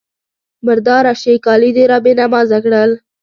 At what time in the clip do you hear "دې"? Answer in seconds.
1.75-1.83